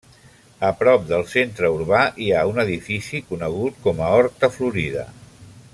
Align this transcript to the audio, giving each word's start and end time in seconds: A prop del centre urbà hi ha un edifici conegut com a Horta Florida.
A 0.69 0.69
prop 0.77 1.03
del 1.11 1.25
centre 1.33 1.69
urbà 1.75 1.99
hi 2.27 2.31
ha 2.33 2.41
un 2.53 2.61
edifici 2.65 3.21
conegut 3.29 3.79
com 3.87 4.03
a 4.07 4.09
Horta 4.17 4.51
Florida. 4.57 5.05